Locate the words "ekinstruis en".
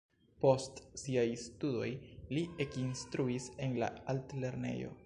2.67-3.79